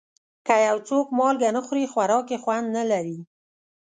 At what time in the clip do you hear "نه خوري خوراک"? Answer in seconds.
1.55-2.25